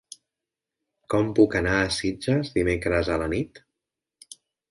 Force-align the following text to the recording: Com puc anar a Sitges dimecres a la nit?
Com 1.13 1.27
puc 1.39 1.57
anar 1.59 1.75
a 1.81 1.91
Sitges 1.99 2.51
dimecres 2.57 3.13
a 3.17 3.21
la 3.25 3.31
nit? 3.37 3.63